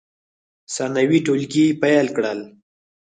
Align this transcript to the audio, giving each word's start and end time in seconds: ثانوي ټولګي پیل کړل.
ثانوي 0.73 1.19
ټولګي 1.25 1.65
پیل 1.81 2.07
کړل. 2.15 2.39